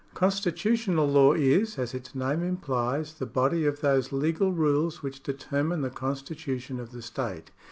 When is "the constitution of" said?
5.81-6.91